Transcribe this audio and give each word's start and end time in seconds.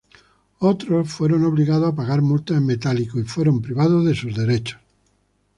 Otros 0.61 1.11
fueron 1.11 1.45
obligados 1.45 1.93
a 1.93 1.95
pagar 1.95 2.23
multas 2.23 2.57
en 2.57 2.65
metálico 2.65 3.19
y 3.19 3.23
fueron 3.23 3.61
privados 3.61 4.03
de 4.03 4.15
sus 4.15 4.35
derechos. 4.35 4.79